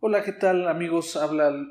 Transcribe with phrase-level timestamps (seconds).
[0.00, 1.18] Hola, ¿qué tal amigos?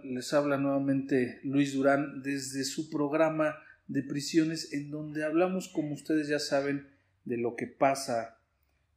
[0.04, 3.56] Les habla nuevamente Luis Durán desde su programa
[3.88, 6.90] de prisiones en donde hablamos, como ustedes ya saben,
[7.24, 8.38] de lo que pasa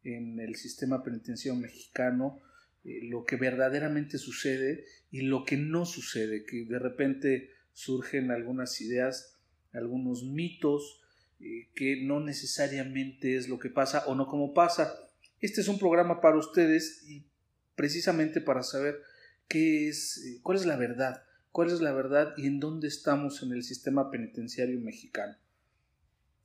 [0.03, 2.41] en el sistema penitenciario mexicano,
[2.83, 8.81] eh, lo que verdaderamente sucede y lo que no sucede, que de repente surgen algunas
[8.81, 9.39] ideas,
[9.73, 11.03] algunos mitos,
[11.39, 14.93] eh, que no necesariamente es lo que pasa o no como pasa.
[15.39, 17.25] Este es un programa para ustedes y
[17.77, 19.01] precisamente para saber
[19.51, 23.43] qué es, eh, cuál es la verdad, cuál es la verdad y en dónde estamos
[23.43, 25.37] en el sistema penitenciario mexicano.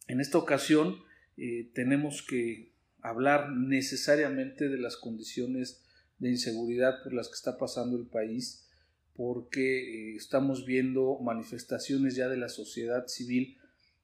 [0.07, 0.97] En esta ocasión
[1.37, 5.83] eh, tenemos que hablar necesariamente de las condiciones
[6.17, 8.67] de inseguridad por las que está pasando el país,
[9.15, 13.57] porque eh, estamos viendo manifestaciones ya de la sociedad civil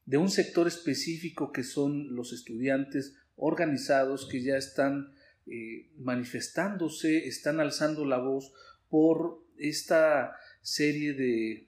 [0.06, 5.14] de un sector específico que son los estudiantes organizados que ya están
[5.98, 8.54] manifestándose, están alzando la voz
[8.92, 11.68] por esta serie de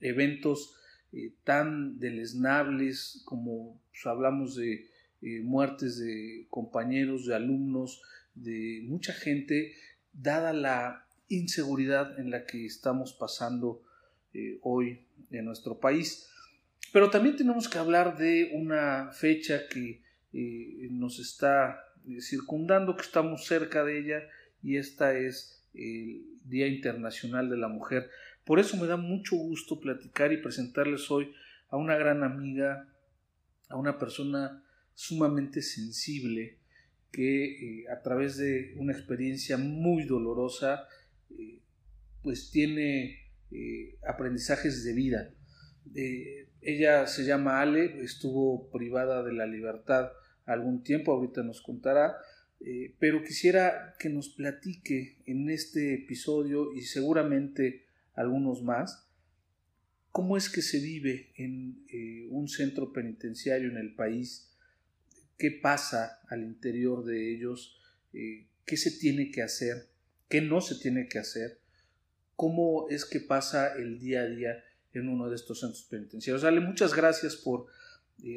[0.00, 0.74] eventos
[1.12, 4.90] eh, tan deleznables como pues, hablamos de
[5.22, 8.02] eh, muertes de compañeros, de alumnos,
[8.34, 9.74] de mucha gente,
[10.12, 13.82] dada la inseguridad en la que estamos pasando
[14.34, 16.28] eh, hoy en nuestro país.
[16.92, 20.04] Pero también tenemos que hablar de una fecha que
[20.90, 21.82] nos está
[22.20, 24.22] circundando, que estamos cerca de ella,
[24.62, 28.08] y esta es el Día Internacional de la Mujer.
[28.44, 31.32] Por eso me da mucho gusto platicar y presentarles hoy
[31.68, 32.88] a una gran amiga,
[33.68, 34.62] a una persona
[34.94, 36.58] sumamente sensible
[37.12, 40.86] que eh, a través de una experiencia muy dolorosa
[41.30, 41.60] eh,
[42.22, 45.30] pues tiene eh, aprendizajes de vida.
[46.60, 50.10] ella se llama Ale, estuvo privada de la libertad
[50.44, 52.16] algún tiempo, ahorita nos contará,
[52.60, 57.84] eh, pero quisiera que nos platique en este episodio y seguramente
[58.14, 59.06] algunos más,
[60.10, 64.50] cómo es que se vive en eh, un centro penitenciario en el país,
[65.36, 67.78] qué pasa al interior de ellos,
[68.14, 69.88] eh, qué se tiene que hacer,
[70.28, 71.60] qué no se tiene que hacer,
[72.36, 76.42] cómo es que pasa el día a día en uno de estos centros penitenciarios.
[76.44, 77.66] Ale, muchas gracias por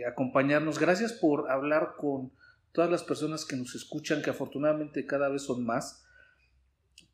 [0.06, 2.34] acompañarnos, gracias por hablar con
[2.72, 6.06] todas las personas que nos escuchan, que afortunadamente cada vez son más,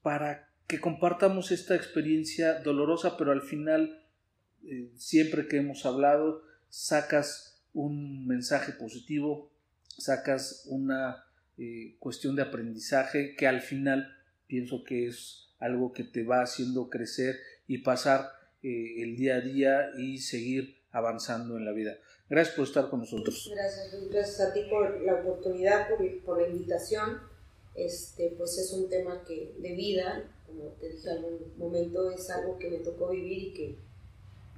[0.01, 4.03] para que compartamos esta experiencia dolorosa, pero al final,
[4.63, 9.51] eh, siempre que hemos hablado, sacas un mensaje positivo,
[9.87, 11.25] sacas una
[11.57, 14.13] eh, cuestión de aprendizaje que al final
[14.47, 17.35] pienso que es algo que te va haciendo crecer
[17.67, 18.29] y pasar
[18.61, 21.97] eh, el día a día y seguir avanzando en la vida.
[22.29, 23.51] Gracias por estar con nosotros.
[23.53, 27.19] Gracias, gracias a ti por la oportunidad, por, por la invitación.
[27.75, 32.29] Este, pues es un tema que de vida, como te dije en algún momento, es
[32.29, 33.75] algo que me tocó vivir y que,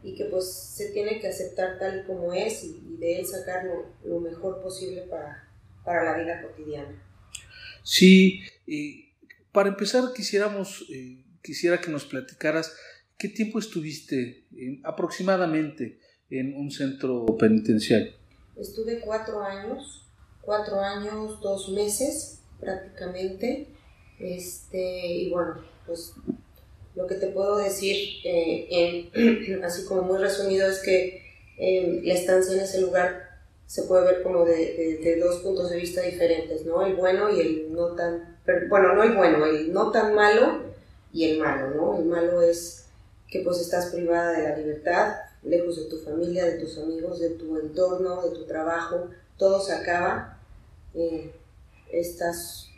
[0.04, 3.66] y que pues se tiene que aceptar tal y como es y, de él sacar
[4.04, 5.50] lo, mejor posible para,
[5.84, 7.04] para, la vida cotidiana.
[7.84, 8.42] Sí,
[9.52, 12.76] para empezar quisiéramos, eh, quisiera que nos platicaras
[13.18, 18.14] qué tiempo estuviste eh, aproximadamente en un centro penitenciario?
[18.58, 20.06] Estuve cuatro años,
[20.42, 23.68] cuatro años, dos meses prácticamente.
[24.20, 26.14] Este, y bueno, pues
[26.96, 31.22] lo que te puedo decir, eh, así como muy resumido, es que
[31.58, 33.28] eh, la estancia en ese lugar
[33.68, 36.86] se puede ver como de, de, dos puntos de vista diferentes, ¿no?
[36.86, 38.38] El bueno y el no tan,
[38.70, 40.64] bueno, no el bueno, el no tan malo
[41.12, 41.98] y el malo, ¿no?
[41.98, 42.86] El malo es
[43.28, 45.16] que pues estás privada de la libertad,
[45.48, 49.74] lejos de tu familia, de tus amigos, de tu entorno, de tu trabajo, todo se
[49.74, 50.40] acaba.
[50.94, 51.32] Eh,
[51.92, 52.70] estás,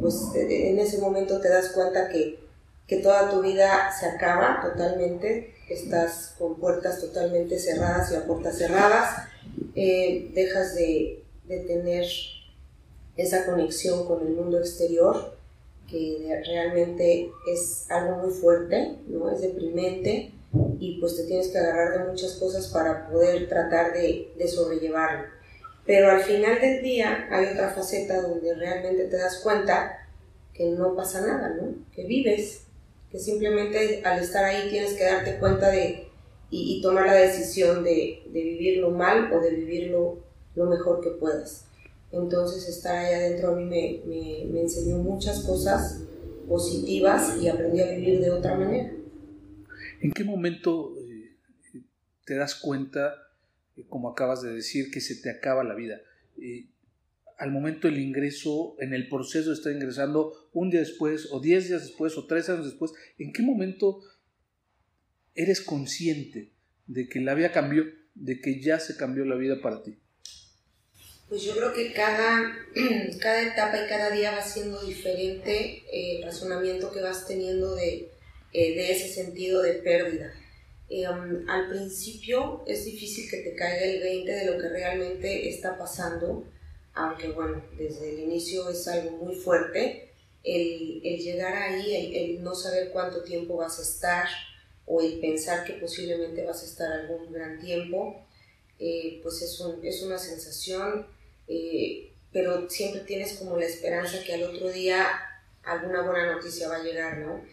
[0.00, 2.38] pues en ese momento te das cuenta que,
[2.86, 8.58] que toda tu vida se acaba totalmente, estás con puertas totalmente cerradas y a puertas
[8.58, 9.28] cerradas,
[9.74, 12.06] eh, dejas de, de tener
[13.16, 15.36] esa conexión con el mundo exterior,
[15.88, 19.30] que realmente es algo muy fuerte, ¿no?
[19.30, 20.32] Es deprimente,
[20.78, 25.26] y pues te tienes que agarrar de muchas cosas para poder tratar de, de sobrellevarlo.
[25.86, 30.06] Pero al final del día hay otra faceta donde realmente te das cuenta
[30.52, 31.74] que no pasa nada, ¿no?
[31.94, 32.62] Que vives,
[33.10, 36.06] que simplemente al estar ahí tienes que darte cuenta de
[36.50, 40.18] y, tomar la decisión de, de, vivirlo mal o de vivirlo
[40.54, 41.64] lo mejor que puedas.
[42.12, 46.00] Entonces estar ahí adentro a mí me, me, me enseñó muchas cosas
[46.48, 48.95] positivas y aprendí a vivir de otra manera.
[50.06, 51.36] ¿En qué momento eh,
[52.24, 53.12] te das cuenta,
[53.76, 56.00] eh, como acabas de decir, que se te acaba la vida?
[56.40, 56.68] Eh,
[57.38, 61.66] al momento del ingreso, en el proceso de estar ingresando, un día después, o diez
[61.66, 64.00] días después, o tres años después, ¿en qué momento
[65.34, 66.52] eres consciente
[66.86, 69.98] de que la vida cambió, de que ya se cambió la vida para ti?
[71.28, 72.54] Pues yo creo que cada,
[73.20, 78.12] cada etapa y cada día va siendo diferente el razonamiento que vas teniendo de,
[78.58, 80.32] eh, de ese sentido de pérdida.
[80.88, 85.50] Eh, um, al principio es difícil que te caiga el 20 de lo que realmente
[85.50, 86.42] está pasando,
[86.94, 90.10] aunque bueno, desde el inicio es algo muy fuerte.
[90.42, 94.26] El, llegar ahí, el, no saber cuánto tiempo vas a estar
[94.86, 98.24] o el pensar que posiblemente vas a estar algún gran tiempo,
[98.78, 99.60] eh, pues es,
[100.02, 101.06] una sensación,
[102.32, 105.06] pero siempre tienes como la esperanza que al otro día
[105.62, 107.44] alguna buena noticia va a llegar, ¿no?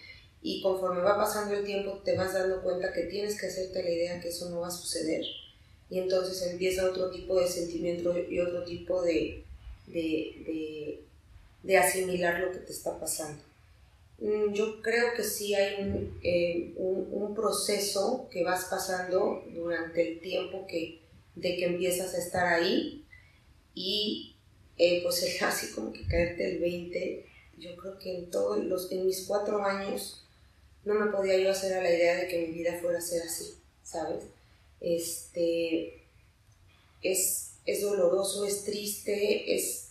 [0.44, 3.90] Y conforme va pasando el tiempo te vas dando cuenta que tienes que hacerte la
[3.90, 5.26] idea que eso no va a suceder
[5.94, 9.44] y entonces empieza otro tipo de sentimiento y otro tipo de,
[9.86, 11.00] de,
[11.62, 13.44] de, asimilar lo que te está pasando.
[14.18, 20.14] Mm, yo creo que sí hay un, eh, un, un, proceso que vas pasando durante
[20.14, 21.00] el tiempo que,
[21.36, 23.06] de que empiezas a estar ahí
[23.76, 24.36] y
[24.80, 27.26] eh, pues es así como que caerte el 20.
[27.60, 30.23] Yo creo que en, todos los, en mis cuatro años
[30.86, 33.24] no me podía yo hacer a la idea de que mi vida fuera a ser
[33.24, 34.24] así, ¿sabes?
[34.82, 36.04] Este,
[37.02, 39.90] es, es doloroso, es triste, es...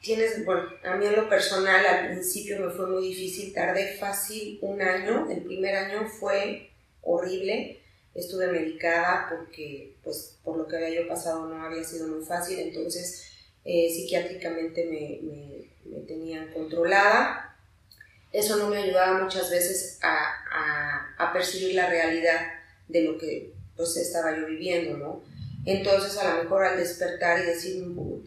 [0.00, 4.58] Tienes, bueno, a mí en lo personal al principio me fue muy difícil, tardé fácil
[4.62, 6.70] un año, el primer año fue
[7.02, 7.80] horrible,
[8.14, 12.58] estuve medicada porque, pues, por lo que había yo pasado no había sido muy fácil,
[12.60, 13.30] entonces
[13.66, 17.49] eh, psiquiátricamente me, me, me tenían controlada,
[18.32, 20.36] eso no me ayudaba muchas veces a,
[21.32, 22.40] percibir la realidad
[22.88, 25.22] de lo que pues estaba yo viviendo, ¿no?
[25.64, 27.86] Entonces a lo mejor al despertar y decir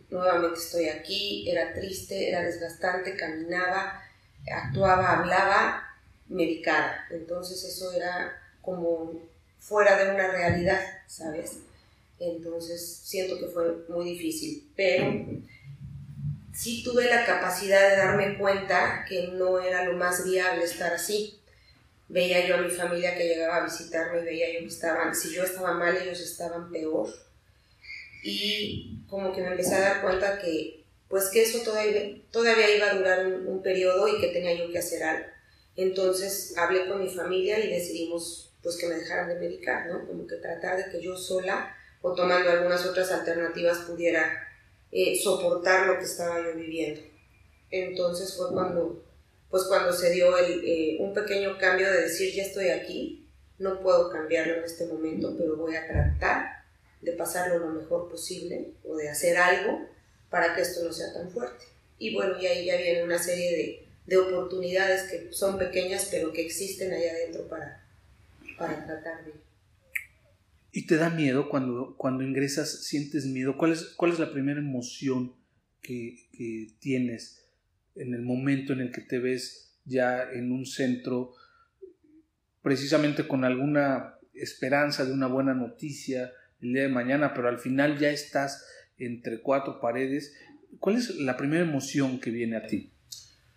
[0.10, 4.02] nuevamente estoy aquí, era triste, era desgastante, caminaba,
[4.50, 5.84] actuaba, hablaba,
[6.30, 7.06] medicada.
[7.12, 9.20] Entonces eso era como
[9.60, 11.58] fuera de una realidad, ¿sabes?
[12.20, 15.26] Entonces siento que fue muy difícil, pero
[16.54, 21.40] sí tuve la capacidad de darme cuenta que no era lo más viable estar así.
[22.08, 25.34] Veía yo a mi familia que llegaba a visitarme y veía yo que estaban, si
[25.34, 27.10] yo estaba mal, ellos estaban peor.
[28.24, 32.92] Y como que me empecé a dar cuenta que, pues que eso todavía, todavía iba
[32.92, 35.26] a durar un, periodo y que tenía yo que hacer algo.
[35.76, 40.06] Entonces hablé con mi familia y decidimos pues que me dejaran de medicar, ¿no?
[40.06, 44.53] Como que tratar de que yo sola o tomando algunas otras alternativas pudiera
[44.94, 47.02] eh, soportar lo que estaba yo viviendo.
[47.72, 49.04] Entonces fue cuando,
[49.50, 53.82] pues cuando se dio el, eh, un pequeño cambio de decir, ya estoy aquí, no
[53.82, 56.64] puedo cambiarlo en este momento, pero voy a tratar
[57.02, 59.90] de pasarlo lo mejor posible o de hacer algo
[60.30, 61.66] para que esto no sea tan fuerte.
[61.98, 66.32] Y bueno, y ahí ya viene una serie de, de oportunidades que son pequeñas, pero
[66.32, 67.84] que existen allá adentro para,
[68.58, 69.34] para tratar de
[70.76, 73.58] ¿Y te da miedo cuando, cuando ingresas, sientes miedo?
[73.58, 75.36] ¿Cuál es, cuál es la primera emoción
[75.84, 76.18] que,
[76.80, 77.46] tienes
[77.96, 81.36] en el momento en el que te ves ya en un centro,
[82.64, 88.00] precisamente con alguna esperanza de una buena noticia el día de mañana, pero al final
[88.00, 88.66] ya estás
[88.98, 90.34] entre cuatro paredes?
[90.80, 92.92] ¿Cuál es la primera emoción que viene a ti?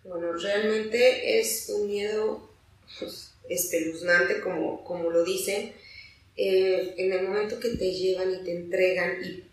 [0.03, 2.53] Bueno, realmente es un miedo
[2.99, 5.71] pues, espeluznante, como, como lo dicen
[6.39, 9.43] eh, en el momento que te llevan y te entregan y,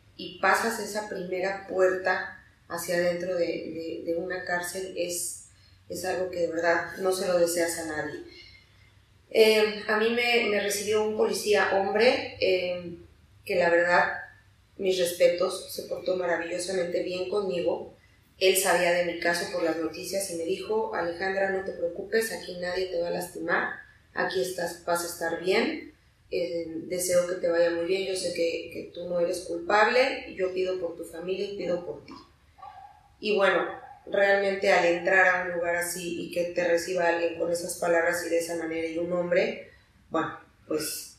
[0.40, 5.46] pasas esa primera puerta hacia adentro de, una cárcel es,
[5.88, 8.20] es, algo que de verdad no se lo deseas a nadie.
[9.30, 12.98] Eh, a mí me, me, recibió un policía hombre eh,
[13.46, 14.12] que la verdad,
[14.76, 17.96] mis respetos, se portó maravillosamente bien conmigo.
[18.38, 22.30] Él sabía de mi caso por las noticias y me dijo, Alejandra, no te preocupes,
[22.30, 23.72] aquí nadie te va a lastimar,
[24.12, 25.93] aquí estás, vas a estar bien
[26.36, 30.34] eh, deseo que te vaya muy bien, yo sé que, que, tú no eres culpable,
[30.34, 32.12] yo pido por tu familia y pido por ti.
[33.20, 33.64] Y bueno,
[34.06, 38.24] realmente al entrar a un lugar así y que te reciba alguien con esas palabras
[38.26, 39.70] y de esa manera y un hombre,
[40.10, 41.18] bueno, pues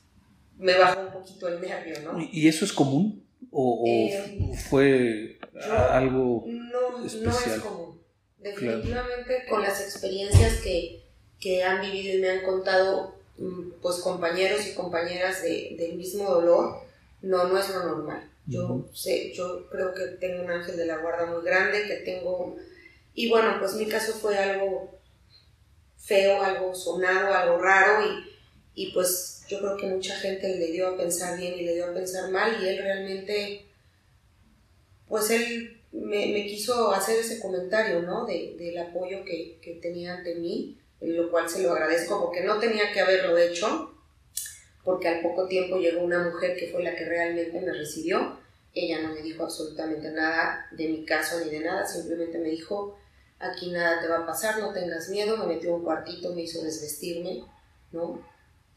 [0.57, 2.19] me bajó un poquito el nervio, ¿no?
[2.19, 3.25] ¿Y eso es común?
[3.51, 5.39] ¿O, eh, fue
[5.91, 7.23] algo no, especial?
[7.25, 8.01] No es común.
[8.39, 11.03] Definitivamente con las experiencias que,
[11.39, 13.14] que han vivido y me han contado
[13.81, 16.81] pues compañeros y compañeras de, del mismo dolor,
[17.21, 18.29] no, no es lo normal.
[18.47, 22.55] Yo sé, yo creo que tengo un ángel de la guarda muy grande, que tengo,
[23.13, 24.99] y bueno, pues mi caso fue algo
[25.97, 30.89] feo, algo sonado, algo raro, y, y pues yo creo que mucha gente le dio
[30.89, 33.65] a pensar bien y le dio a pensar mal, y él realmente,
[35.07, 38.25] pues él me, me quiso hacer ese comentario, ¿no?
[38.25, 40.77] De, del apoyo que, que tenía ante mí,
[41.13, 43.93] lo cual se lo agradezco porque no tenía que haberlo hecho,
[44.83, 48.37] porque al poco tiempo llegó una mujer que fue la que realmente me recibió.
[48.73, 52.97] Ella no me dijo absolutamente nada de mi caso ni de nada, simplemente me dijo,
[53.39, 56.61] aquí nada te va a pasar, no tengas miedo, me metió un cuartito, me hizo
[56.61, 57.43] desvestirme,
[57.91, 58.21] ¿no?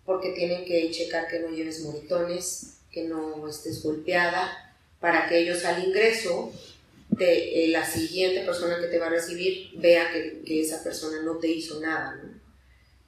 [0.05, 5.65] Porque tienen que checar que no lleves moritones, que no estés golpeada, para que ellos
[5.65, 6.53] al ingreso
[7.21, 11.39] eh, la siguiente persona que te va a recibir vea que, que, esa persona no
[11.39, 12.39] te hizo nada, ¿no?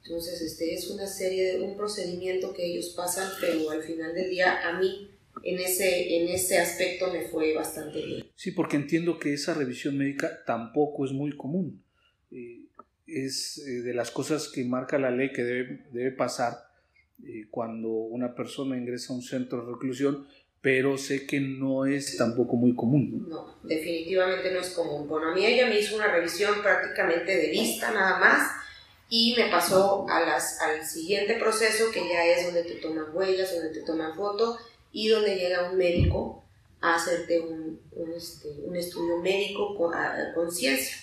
[0.03, 4.29] Entonces, este es una serie de un procedimiento que ellos pasan, pero al final del
[4.29, 5.11] día a mí
[5.43, 8.25] en ese, en ese aspecto me fue bastante bien.
[8.35, 11.83] Sí, porque entiendo que esa revisión médica tampoco es muy común.
[12.31, 12.65] Eh,
[13.07, 16.53] es eh, de las cosas que marca la ley que debe, debe pasar
[17.23, 20.27] eh, cuando una persona ingresa a un centro de reclusión,
[20.61, 23.25] pero sé que no es tampoco muy común.
[23.27, 23.35] ¿no?
[23.35, 25.07] no, definitivamente no es común.
[25.07, 28.51] Bueno, a mí ella me hizo una revisión prácticamente de vista nada más
[29.09, 33.53] y me pasó a las, al siguiente proceso que ya es donde te toman huellas,
[33.53, 34.57] donde te toman foto
[34.91, 36.43] y donde llega un médico
[36.79, 39.93] a hacerte un, un, este, un estudio médico con
[40.35, 40.97] conciencia.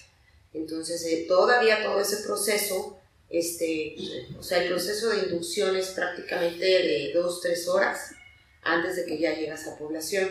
[0.54, 2.98] Entonces, eh, todavía todo ese proceso,
[3.28, 3.96] este,
[4.38, 8.14] o sea, el proceso de inducción es prácticamente de dos, tres horas
[8.62, 10.28] antes de que ya llegas a población.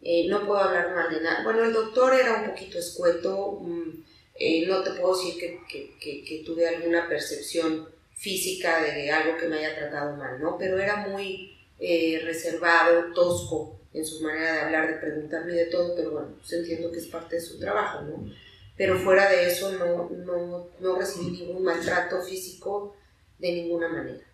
[0.00, 1.42] Eh, no puedo hablar mal de nada.
[1.42, 4.04] Bueno, el doctor era un poquito escueto, mmm,
[4.38, 5.60] eh, no te puedo decir que,
[5.98, 10.56] que, que, tuve alguna percepción física de algo que me haya tratado mal, ¿no?
[10.56, 15.96] Pero era muy eh, reservado, tosco en su manera de hablar, de preguntarme de todo,
[15.96, 18.32] pero bueno, pues entiendo que es parte de su trabajo, ¿no?
[18.76, 22.94] Pero fuera de eso no, no, no recibí ningún maltrato físico
[23.38, 24.24] de ninguna manera.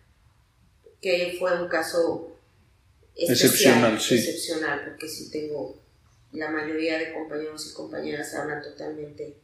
[1.01, 2.34] Que fue un caso
[3.15, 4.15] excepcional, sí.
[4.15, 5.81] excepcional, porque sí tengo,
[6.31, 9.37] la mayoría de compañeros y compañeras hablan totalmente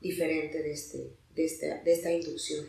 [0.00, 2.66] diferente de, este, de, este, de esta inducción.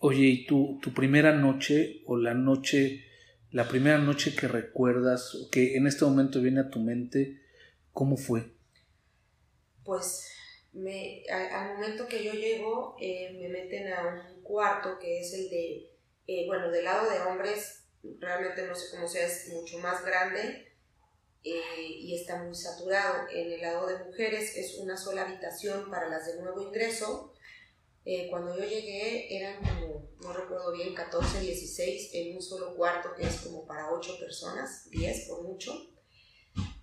[0.00, 3.06] Oye, ¿y tu, tu primera noche o la noche
[3.56, 7.40] la primera noche que recuerdas o que en este momento viene a tu mente,
[7.92, 8.50] ¿cómo fue?
[9.82, 10.28] Pues
[10.74, 15.48] me, al, momento que yo llego eh, me meten a un cuarto que es el
[15.48, 15.90] de,
[16.26, 17.85] eh, bueno, del lado de hombres,
[18.20, 20.72] realmente no sé cómo sea, es mucho más grande
[21.44, 23.28] eh, y está muy saturado.
[23.30, 27.32] En el lado de mujeres es una sola habitación para las de nuevo ingreso
[28.08, 33.12] eh, cuando yo llegué eran como, no recuerdo bien, 14, 16 en un solo cuarto
[33.16, 35.90] que es como para 8 personas, 10 por mucho.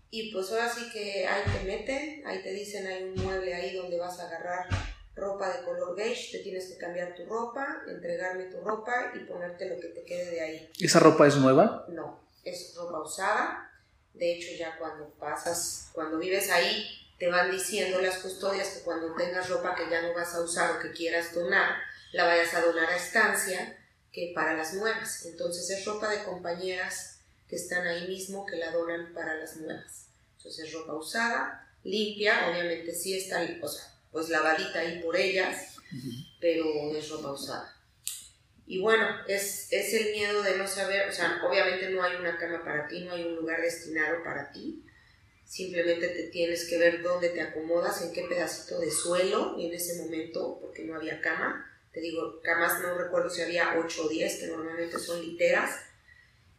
[0.10, 3.74] Y pues ahora sí que ahí te meten, ahí te dicen hay un mueble ahí
[3.74, 4.68] donde vas a agarrar
[5.16, 9.70] ropa de color beige, te tienes que cambiar tu ropa, entregarme tu ropa y ponerte
[9.70, 10.72] lo que te quede de ahí.
[10.80, 11.86] ¿Esa ropa es nueva?
[11.90, 13.70] No, es ropa usada.
[14.14, 16.86] De hecho ya cuando pasas, cuando vives ahí,
[17.18, 20.76] te van diciendo las custodias que cuando tengas ropa que ya no vas a usar
[20.76, 21.78] o que quieras donar,
[22.12, 23.78] la vayas a donar a estancia
[24.12, 25.26] que para las nuevas.
[25.26, 30.08] Entonces es ropa de compañeras que están ahí mismo que la donan para las nuevas.
[30.38, 35.76] Entonces es ropa usada, limpia, obviamente sí está, o sea, pues lavadita ahí por ellas,
[36.40, 37.76] pero es ropa usada.
[38.66, 42.38] Y bueno, es, es el miedo de no saber, o sea, obviamente no hay una
[42.38, 44.86] cama para ti, no hay un lugar destinado para ti,
[45.44, 50.02] simplemente te tienes que ver dónde te acomodas, en qué pedacito de suelo en ese
[50.02, 51.70] momento, porque no había cama.
[51.92, 55.76] Te digo, camas no recuerdo si había 8 o 10, que normalmente son literas.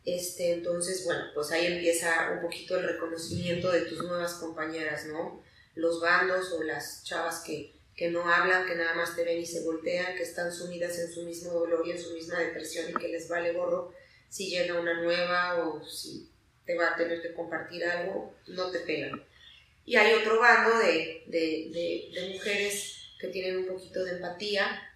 [0.04, 5.42] Este, entonces, bueno, pues ahí empieza un poquito el reconocimiento de tus nuevas compañeras, ¿no?
[5.75, 9.47] Los bandos o las chavas que, que no hablan, que nada más te ven y
[9.47, 12.95] se voltean, que están sumidas en su mismo dolor y en su misma depresión y
[12.95, 13.93] que les vale gorro
[14.28, 16.28] si llega una nueva o si
[16.66, 19.23] te va a tener que compartir algo, no te pegan.
[19.87, 24.90] Y hay otro bando de, de, de, mujeres que tienen un poquito de empatía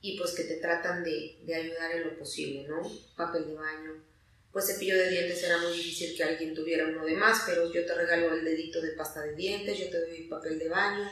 [0.00, 2.82] y pues que te tratan de, de, ayudar en lo posible, ¿no?
[3.14, 3.92] Papel de baño.
[4.54, 7.84] Pues cepillo de dientes era muy difícil que alguien tuviera uno de más, pero yo
[7.84, 11.10] te regalo el dedito de pasta de dientes, yo te doy papel de baño.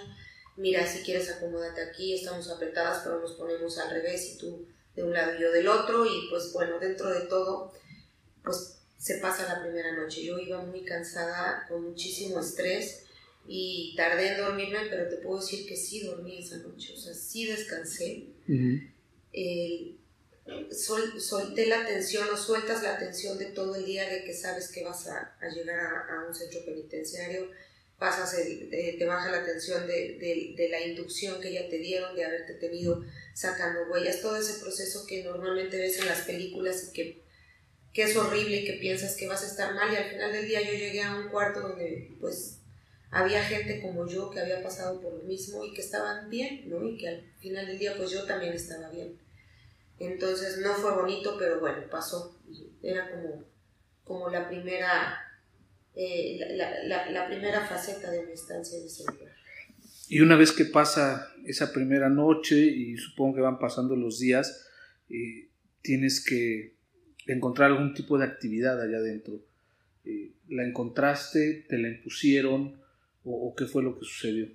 [0.56, 5.02] Mira, si quieres acomódate aquí, estamos apretadas, pero nos ponemos al revés y tú de
[5.02, 6.06] un lado y yo del otro.
[6.06, 7.72] Y pues bueno, dentro de todo,
[8.44, 10.22] pues se pasa la primera noche.
[10.22, 13.06] Yo iba muy cansada, con muchísimo estrés
[13.48, 17.12] y tardé en dormirme, pero te puedo decir que sí dormí esa noche, o sea,
[17.12, 18.28] sí descansé.
[20.70, 24.84] Solté la tensión o sueltas la tensión de todo el día de que sabes que
[24.84, 27.48] vas a, llegar a, un centro penitenciario,
[27.98, 32.54] pasas te baja la tensión de, de, la inducción que ya te dieron, de haberte
[32.54, 37.22] tenido sacando huellas, todo ese proceso que normalmente ves en las películas y que,
[37.92, 40.48] que es horrible y que piensas que vas a estar mal y al final del
[40.48, 42.58] día yo llegué a un cuarto donde pues
[43.12, 46.84] había gente como yo que había pasado por lo mismo y que estaban bien, ¿no?
[46.88, 49.18] Y que al final del día pues yo también estaba bien.
[50.02, 52.38] Entonces no fue bonito, pero bueno, pasó.
[52.82, 53.44] Era como,
[54.04, 55.18] como la primera
[55.94, 59.32] eh, la, primera faceta de mi estancia en ese lugar.
[60.08, 64.66] Y una vez que pasa esa primera noche y supongo que van pasando los días,
[65.10, 65.48] eh,
[65.82, 66.76] tienes que
[67.26, 69.44] encontrar algún tipo de actividad allá adentro.
[70.04, 71.66] Eh, ¿La encontraste?
[71.68, 72.80] ¿Te la impusieron?
[73.24, 74.48] o, qué fue lo que sucedió?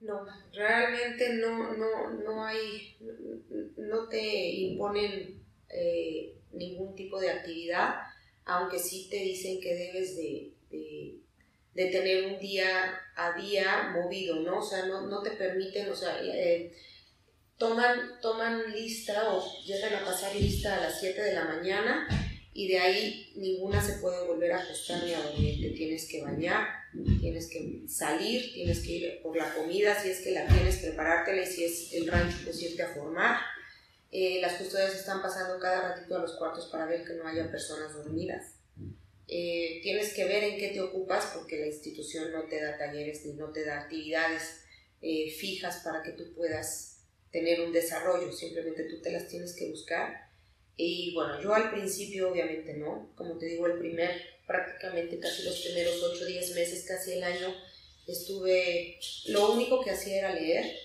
[0.00, 2.96] No, realmente no, no, no hay,
[4.12, 7.94] te imponen eh, ningún tipo de actividad,
[8.44, 10.52] aunque sí te dicen que debes de,
[11.74, 14.60] tener un día a día movido, ¿no?
[14.60, 16.72] O sea, no, no te permiten, o sea, eh,
[17.56, 22.08] toman, toman lista o llegan a pasar lista a las 7 de la mañana
[22.54, 26.22] y de ahí ninguna se puede volver a ajustar ni a dormir, te tienes que
[26.22, 26.66] bañar,
[27.20, 31.42] tienes que salir, tienes que ir por la comida, si es que la tienes, preparártela
[31.42, 33.40] y si es el rancho, pues irte a formar.
[34.12, 37.50] Eh, las custodias están pasando cada ratito a los cuartos para ver que no haya
[37.50, 38.52] personas dormidas.
[39.26, 43.24] Eh, tienes que ver en qué te ocupas porque la institución no te da talleres
[43.24, 44.60] ni no te da actividades
[45.00, 46.98] eh, fijas para que tú puedas
[47.30, 50.28] tener un desarrollo, simplemente tú te las tienes que buscar.
[50.76, 54.10] Y bueno, yo al principio obviamente no, como te digo, el primer
[54.46, 57.54] prácticamente casi los primeros 8 o 10 meses, casi el año,
[58.06, 60.76] estuve, lo único que hacía era leer,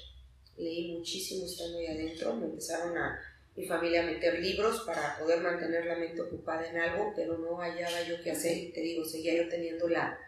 [0.58, 3.20] leí muchísimo estando ahí adentro, me empezaron a
[3.56, 7.58] mi familia a meter libros para poder mantener la mente ocupada en algo, pero no
[7.58, 10.20] hallaba yo qué hacer y te digo, seguía yo teniendo la,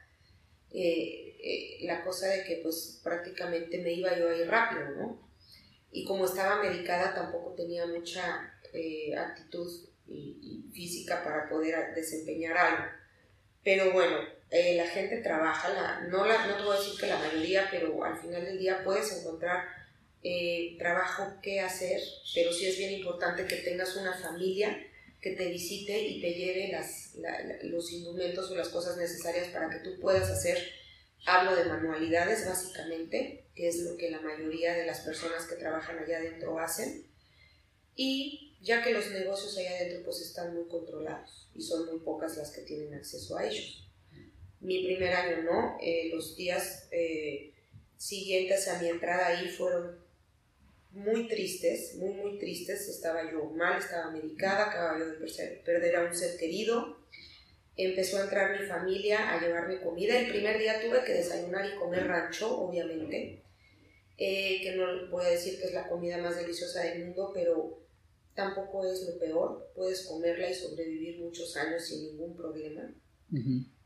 [0.72, 5.30] eh, eh, la cosa de que pues prácticamente me iba yo ahí rápido, ¿no?
[5.92, 9.72] Y como estaba medicada tampoco tenía mucha eh, actitud
[10.08, 12.86] y, física para poder desempeñar algo.
[13.64, 14.18] Pero bueno,
[14.50, 17.68] eh, la gente trabaja, la, no, la, no te voy a decir que la mayoría,
[17.70, 19.79] pero al final del día puedes encontrar
[20.24, 22.02] eh, trabajo que hacer,
[22.34, 24.78] pero sí es bien importante que tengas una familia
[25.22, 27.16] que te visite y te lleve las,
[27.64, 30.58] los indumentos o las cosas necesarias para que tú puedas hacer,
[31.26, 36.00] hablo de manualidades básicamente, que es lo que la mayoría de las personas que trabajan
[36.00, 37.06] allá adentro hacen,
[37.96, 42.38] y ya que los negocios allá adentro pues están muy controlados y son muy pocas
[42.38, 43.90] las que tienen acceso a ellos.
[44.62, 47.54] Mi primer año no, eh, los días eh,
[47.98, 50.09] siguientes a mi entrada ahí fueron
[50.92, 52.88] muy tristes, muy, muy tristes.
[52.88, 57.00] Estaba yo mal, estaba medicada, acababa yo de perder a un ser querido.
[57.76, 60.20] Empezó a entrar mi familia a llevarme comida.
[60.20, 63.42] El primer día tuve que desayunar y comer rancho, obviamente,
[64.18, 67.80] eh, que no voy a decir que es la comida más deliciosa del mundo, pero
[68.36, 72.94] tampoco es lo peor, puedes comerla y sobrevivir muchos años sin ningún problema.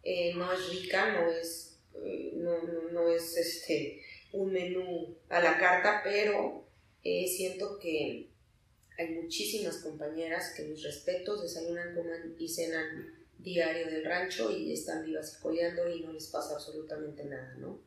[0.03, 5.57] Eh, no es rica, no es, eh, no, no, es este, un menú a la
[5.57, 6.65] carta, pero
[7.03, 8.29] eh, siento que
[8.97, 15.05] hay muchísimas compañeras que mis respetos desayunan, coman y cenan diario del rancho y están
[15.05, 17.81] vivas y coleando y no les pasa absolutamente nada, ¿no?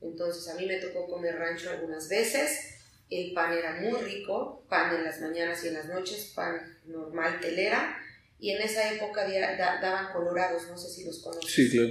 [0.00, 2.74] Entonces a mí me tocó comer rancho algunas veces,
[3.10, 7.40] el pan era muy rico, pan en las mañanas y en las noches, pan normal
[7.40, 7.96] telera,
[8.38, 9.26] y en esa época
[9.58, 11.50] daban colorados, no sé si los conoces.
[11.50, 11.90] Sí, claro.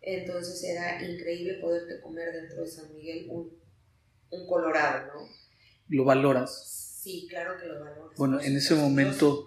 [0.00, 3.58] Entonces era increíble poderte comer dentro de San Miguel un,
[4.30, 5.28] un colorado, ¿no?
[5.88, 7.00] ¿Lo valoras?
[7.02, 8.10] Sí, claro que lo valoro.
[8.16, 9.46] Bueno, en ese momento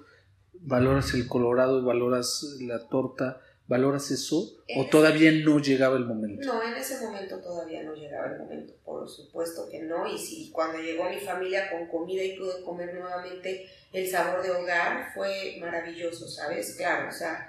[0.54, 4.58] valoras el colorado, valoras la torta, ¿Valoras eso?
[4.76, 6.46] ¿O todavía no llegaba el momento?
[6.46, 10.06] No, en ese momento todavía no llegaba el momento, por supuesto que no.
[10.06, 14.52] Y si cuando llegó mi familia con comida y pude comer nuevamente el sabor de
[14.52, 16.76] hogar, fue maravilloso, ¿sabes?
[16.76, 17.48] Claro, o sea,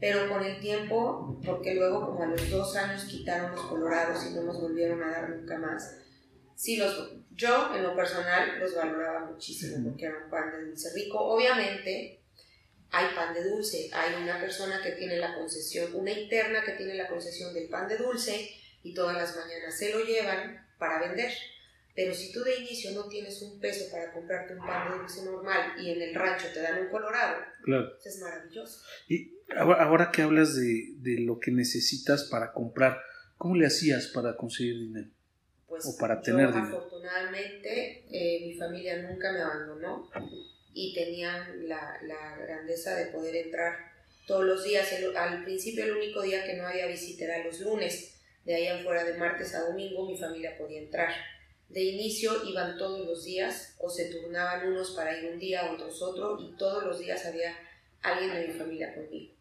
[0.00, 4.34] pero con el tiempo, porque luego como a los dos años quitaron los colorados y
[4.36, 5.98] no nos volvieron a dar nunca más,
[6.54, 10.92] sí, los, yo en lo personal los valoraba muchísimo porque era un pan de dulce
[10.92, 11.20] rico.
[11.20, 12.20] Obviamente
[12.90, 16.94] hay pan de dulce, hay una persona que tiene la concesión, una interna que tiene
[16.94, 18.50] la concesión del pan de dulce
[18.82, 21.32] y todas las mañanas se lo llevan para vender.
[21.94, 25.24] Pero si tú de inicio no tienes un peso para comprarte un pan de dulce
[25.24, 27.92] normal y en el rancho te dan un colorado, claro.
[28.04, 28.82] es maravilloso.
[29.08, 33.00] Y ahora, que hablas de, lo que necesitas para comprar,
[33.36, 35.10] ¿cómo le hacías para conseguir dinero?
[35.68, 36.48] Pues o para tener.
[36.48, 40.10] Afortunadamente, eh, mi familia nunca me abandonó
[40.72, 43.88] y tenían la, la grandeza de poder entrar
[44.28, 44.88] todos los días.
[45.16, 49.04] al principio el único día que no había visita era los lunes, de ahí afuera
[49.04, 51.12] de martes a domingo mi familia podía entrar.
[51.68, 56.00] De inicio iban todos los días o se turnaban unos para ir un día, otros
[56.00, 57.54] otro y todos los días había
[58.02, 59.34] alguien de mi familia conmigo.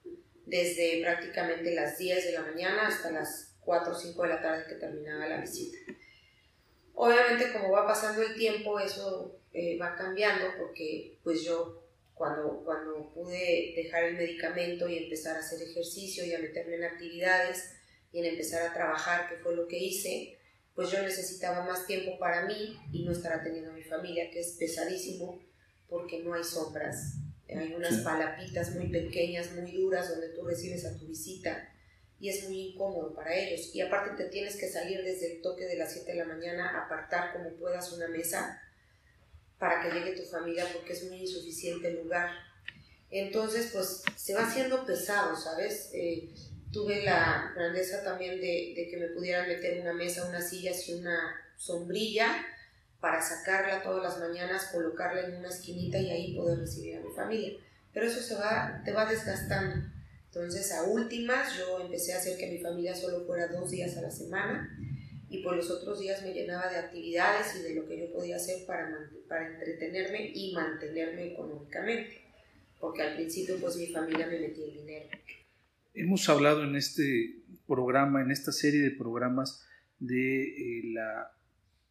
[0.46, 4.66] Desde prácticamente las 10 de la mañana hasta las 4 o 5 de la tarde
[4.68, 5.78] que terminaba la visita.
[7.00, 11.84] Obviamente como va pasando el tiempo eso eh, va cambiando porque pues yo
[12.16, 16.86] cuando, cuando pude dejar el medicamento y empezar a hacer ejercicio y a meterme en
[16.86, 17.76] actividades
[18.12, 20.40] y en empezar a trabajar, que fue lo que hice,
[20.74, 24.40] pues yo necesitaba más tiempo para mí y no estar atendiendo a mi familia, que
[24.40, 25.40] es pesadísimo
[25.88, 27.14] porque no hay sombras.
[27.48, 31.72] Hay unas palapitas muy pequeñas, muy duras, donde tú recibes a tu visita
[32.20, 33.74] y es muy incómodo para ellos.
[33.74, 36.84] Y aparte te tienes que salir desde el toque de las 7 de la mañana,
[36.84, 38.62] apartar como puedas una mesa
[39.60, 42.30] para que llegue tu familia porque es muy insuficiente el lugar.
[43.10, 45.92] Entonces, pues se va haciendo pesado, ¿sabes?
[45.94, 46.30] Eh,
[46.72, 50.94] tuve la grandeza también de, de, que me pudieran meter una mesa, una silla y
[50.94, 52.46] una sombrilla
[53.00, 57.14] para sacarla todas las mañanas, colocarla en una esquinita y ahí poder recibir a mi
[57.16, 57.58] familia.
[57.94, 59.97] Pero eso se va, te va desgastando.
[60.28, 64.02] Entonces, a últimas, yo empecé a hacer que mi familia solo fuera dos días a
[64.02, 64.78] la semana
[65.30, 68.38] y por los otros días me llenaba de actividades y de lo que yo podía
[68.38, 68.90] hacer para,
[69.28, 72.22] para entretenerme y mantenerme económicamente,
[72.80, 75.08] porque al principio pues mi familia me metía el dinero.
[75.94, 77.36] Hemos hablado en este
[77.66, 79.66] programa, en esta serie de programas,
[80.00, 81.32] de eh, la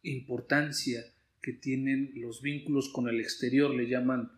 [0.03, 1.05] importancia
[1.41, 4.31] que tienen los vínculos con el exterior, le llaman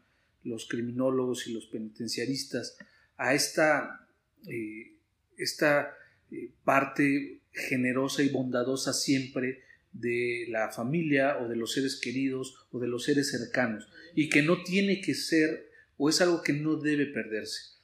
[0.44, 2.78] los criminólogos y los penitenciaristas,
[3.20, 4.08] a esta,
[4.48, 4.94] eh,
[5.38, 5.94] esta
[6.32, 12.80] eh, parte generosa y bondadosa siempre de la familia o de los seres queridos o
[12.80, 16.78] de los seres cercanos y que no tiene que ser o es algo que no
[16.78, 17.78] debe perderse.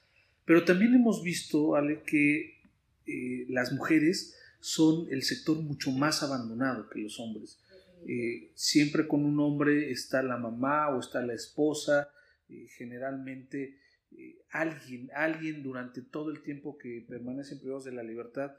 [0.46, 1.74] Pero también hemos visto,
[2.06, 2.58] que
[3.06, 7.60] eh, las mujeres son el sector mucho más abandonado que los hombres.
[8.54, 12.08] Siempre con un hombre está la mamá o está la esposa,
[12.78, 13.76] generalmente
[14.50, 18.52] alguien, alguien durante todo el tiempo que permanecen privados de la libertad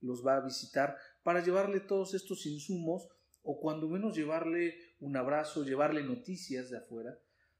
[0.00, 3.08] los va a visitar para llevarle todos estos insumos
[3.42, 7.18] o cuando menos llevarle un abrazo, llevarle noticias de afuera,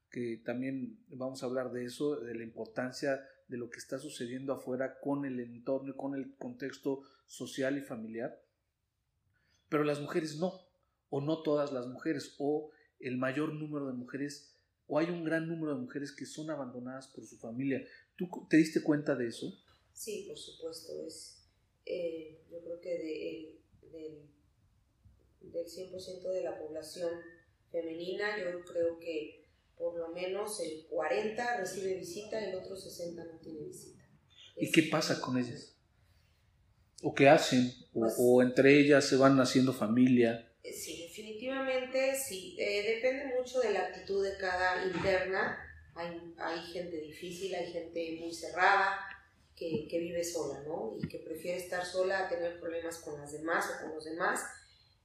[0.09, 4.53] que también vamos a hablar de eso, de la importancia de lo que está sucediendo
[4.53, 8.41] afuera con el entorno y con el contexto social y familiar.
[9.69, 10.53] Pero las mujeres no,
[11.09, 14.54] o no todas las mujeres, o el mayor número de mujeres,
[14.87, 17.83] o hay un gran número de mujeres que son abandonadas por su familia.
[18.15, 19.53] ¿Tú te diste cuenta de eso?
[19.93, 20.93] Sí, por supuesto.
[21.05, 21.47] Es,
[21.85, 23.59] eh, yo creo que de,
[23.91, 24.29] del,
[25.51, 27.11] del 100% de la población
[27.71, 29.45] femenina, yo creo que
[29.77, 34.03] por lo menos el 40 recibe visita y el otro 60 no tiene visita.
[34.55, 35.75] ¿Y qué pasa con ellas?
[37.03, 37.71] ¿O qué hacen?
[37.93, 40.51] Pues ¿O, entre ellas se van haciendo familia?
[40.63, 41.04] Eh, sí,
[42.15, 42.55] sí.
[42.59, 45.57] Eh, depende mucho de la actitud de cada interna.
[45.95, 48.99] Hay, hay gente difícil, hay gente muy cerrada,
[49.55, 50.95] que, que, vive sola, ¿no?
[51.01, 54.43] Y que prefiere estar sola a tener problemas con las demás o con los demás.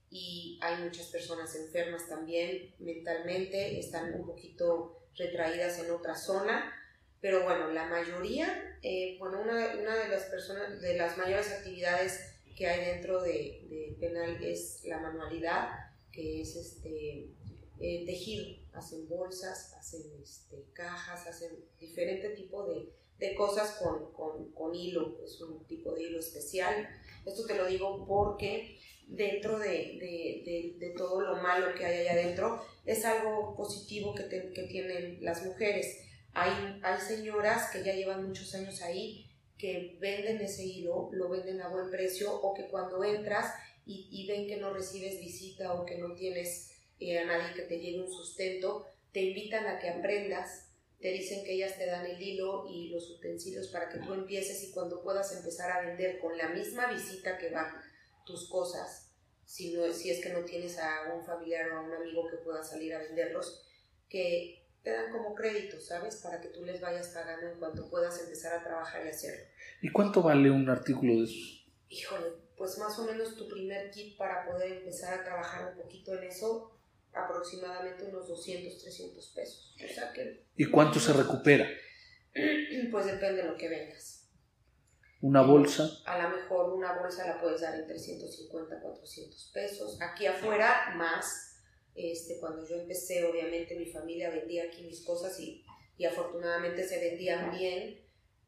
[0.09, 6.73] Y hay muchas personas enfermas también mentalmente, están un poquito retraídas en otra zona,
[7.21, 12.19] pero bueno, la mayoría, eh, bueno, una, una, de las personas, de las mayores actividades
[12.57, 17.29] que hay dentro de, de penal es la manualidad, que es este
[17.79, 24.51] eh, tejido, hacen bolsas, hacen este, cajas, hacen diferente tipo de, de cosas con, con,
[24.51, 26.87] con, hilo, es un tipo de hilo especial.
[27.25, 32.13] Esto te lo digo porque dentro de, de, de, todo lo malo que hay allá
[32.13, 35.97] adentro es algo positivo que, que tienen las mujeres.
[36.33, 41.61] Hay, hay señoras que ya llevan muchos años ahí que venden ese hilo, lo venden
[41.61, 43.53] a buen precio o que cuando entras
[43.91, 47.63] y, y ven que no recibes visita o que no tienes eh, a nadie que
[47.63, 52.05] te lleve un sustento, te invitan a que aprendas te dicen que ellas te dan
[52.05, 56.19] el hilo y los utensilios para que tú empieces y cuando puedas empezar a vender
[56.19, 57.73] con la misma visita que van
[58.23, 59.09] tus cosas,
[59.43, 62.37] si, no, si es que no tienes a un familiar o a un amigo que
[62.37, 63.63] pueda salir a venderlos,
[64.07, 66.17] que te dan como crédito, ¿sabes?
[66.17, 69.45] Para que tú les vayas pagando en cuanto puedas empezar a trabajar y hacerlo.
[69.81, 71.67] ¿Y cuánto vale un artículo de esos?
[71.89, 72.27] Híjole,
[72.61, 76.25] pues más o menos tu primer kit para poder empezar a trabajar un poquito en
[76.25, 76.79] eso
[77.11, 79.75] aproximadamente unos 200, 300 pesos.
[80.55, 81.67] ¿Y cuánto se recupera?
[82.91, 84.29] Pues depende de lo que vengas.
[85.21, 85.89] ¿Una bolsa?
[86.05, 89.99] A lo mejor una bolsa la puedes dar en 350, 400 pesos.
[89.99, 91.57] Aquí afuera más,
[91.95, 95.65] Este, cuando yo empecé, obviamente mi familia vendía aquí mis cosas y,
[95.97, 97.99] y afortunadamente se vendían bien,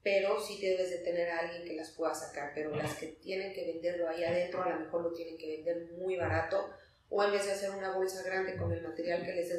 [0.03, 3.53] pero sí debes de tener a alguien que las pueda sacar, pero las que tienen
[3.53, 6.69] que venderlo ahí adentro a lo mejor lo tienen que vender muy barato
[7.09, 9.49] o en vez de hacer una bolsa grande con el material que les,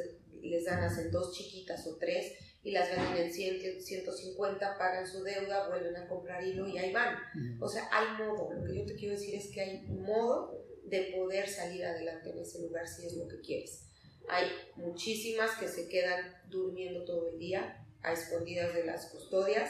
[0.41, 5.23] les dan, hacen dos chiquitas o tres y las venden en 100, 150, pagan su
[5.23, 7.15] deuda, vuelven a comprar hilo y ahí van.
[7.61, 8.51] O sea, hay modo.
[8.51, 12.39] Lo que yo te quiero decir es que hay modo de poder salir adelante en
[12.39, 13.85] ese lugar si es lo que quieres.
[14.27, 19.69] Hay muchísimas que se quedan durmiendo todo el día a escondidas de las custodias,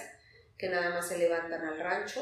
[0.58, 2.22] que nada más se levantan al rancho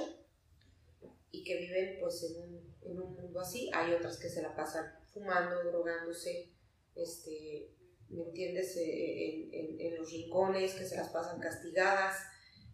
[1.31, 3.69] y que viven pues en un, en un mundo así.
[3.73, 6.49] Hay otras que se la pasan fumando, drogándose,
[6.95, 7.71] este,
[8.09, 8.75] ¿me entiendes?
[8.77, 12.17] Eh, en, en, los rincones, que se las pasan castigadas,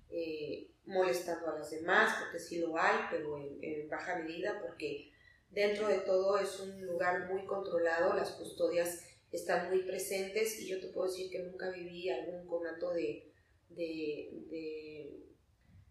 [0.10, 5.12] eh, molestando a las demás, porque sí lo hay, pero en, baja medida, porque
[5.52, 10.80] dentro de todo es un lugar muy controlado, las custodias están muy presentes y yo
[10.80, 13.32] te puedo decir que nunca viví algún conato de,
[13.69, 15.28] de, de,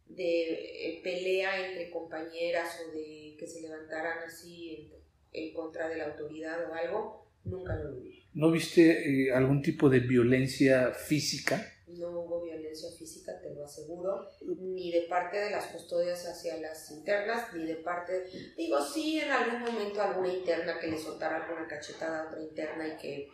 [0.08, 4.90] de eh, pelea entre compañeras o de que se levantaran así
[5.32, 8.22] en contra de la autoridad o algo, nunca lo viví.
[8.34, 11.74] ¿No viste eh, algún tipo de violencia física?
[11.86, 14.28] No hubo violencia física, te lo aseguro,
[14.60, 18.24] ni de parte de las custodias hacia las internas, ni de parte,
[18.56, 22.88] digo, sí, en algún momento alguna interna que le soltara alguna cachetada a otra interna
[22.88, 23.28] y que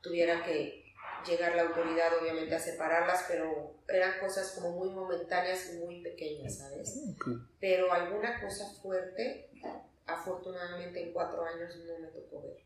[0.00, 0.79] tuviera que
[1.26, 6.58] llegar la autoridad obviamente a separarlas, pero eran cosas como muy momentáneas y muy pequeñas,
[6.58, 7.00] ¿sabes?
[7.58, 9.50] Pero alguna cosa fuerte
[10.06, 12.58] afortunadamente en cuatro años no me tocó ver.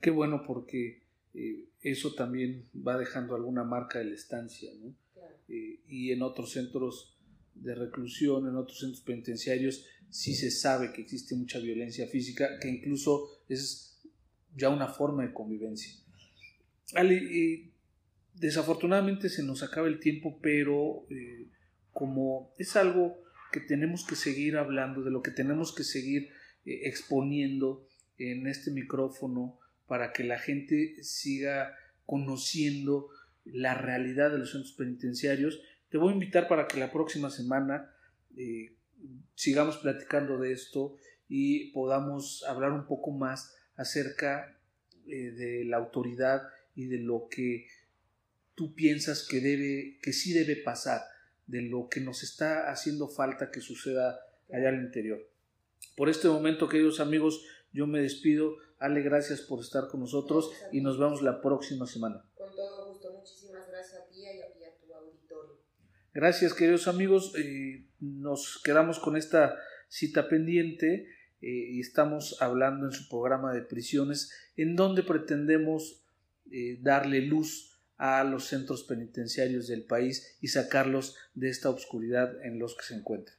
[0.00, 1.02] Qué bueno porque
[1.34, 4.94] eh, eso también va dejando alguna marca de la estancia, ¿no?
[5.48, 7.16] Eh, y en otros centros
[7.54, 12.68] de reclusión, en otros centros penitenciarios, sí se sabe que existe mucha violencia física, que
[12.68, 13.98] incluso es
[14.54, 15.94] ya una forma de convivencia.
[16.94, 17.72] Ale,
[18.34, 21.48] desafortunadamente se nos acaba el tiempo, pero eh,
[21.92, 23.18] como es algo
[23.52, 26.30] que tenemos que seguir hablando, de lo que tenemos que seguir
[26.64, 33.08] eh, exponiendo en este micrófono para que la gente siga conociendo
[33.44, 35.60] la realidad de los centros penitenciarios.
[35.88, 37.90] Te voy a invitar para que la próxima semana
[38.36, 38.74] eh,
[39.34, 40.96] sigamos platicando de esto
[41.28, 44.58] y podamos hablar un poco más acerca
[45.06, 46.42] eh, de la autoridad
[46.76, 47.66] y de lo que
[48.54, 51.02] tú piensas que debe, que sí debe pasar,
[51.46, 54.20] de lo que nos está haciendo falta que suceda
[54.52, 55.20] allá al interior.
[55.96, 58.56] Por este momento, queridos amigos, yo me despido.
[58.78, 62.22] Ale, gracias por estar con nosotros y nos vemos la próxima semana.
[62.34, 65.58] Con todo gusto, muchísimas gracias a ti y a, tu auditorio.
[66.12, 67.32] Gracias, queridos amigos.
[67.38, 69.56] Eh, nos quedamos con esta
[69.88, 71.08] cita pendiente
[71.40, 76.05] eh, y estamos hablando en su programa de prisiones, en donde pretendemos
[76.50, 82.58] eh, darle luz a los centros penitenciarios del país y sacarlos de esta oscuridad en
[82.58, 83.36] los que se encuentran.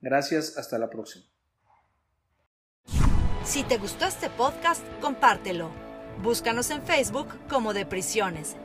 [0.00, 1.24] Gracias, hasta la próxima.
[3.44, 5.70] Si te gustó este podcast, compártelo.
[6.22, 8.56] Búscanos en Facebook como De Prisiones